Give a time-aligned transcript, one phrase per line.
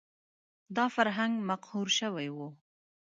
[0.75, 2.37] دا فرهنګ مقهور شوی و